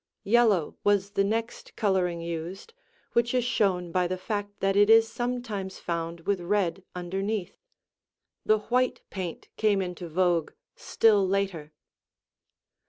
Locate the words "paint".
9.11-9.49